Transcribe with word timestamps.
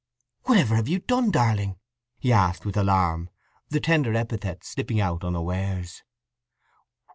"Whatever 0.45 0.77
have 0.77 0.87
you 0.87 0.97
done, 0.97 1.29
darling?" 1.29 1.77
he 2.17 2.33
asked, 2.33 2.65
with 2.65 2.75
alarm, 2.75 3.29
the 3.69 3.79
tender 3.79 4.15
epithet 4.15 4.63
slipping 4.63 4.99
out 4.99 5.23
unawares. 5.23 6.01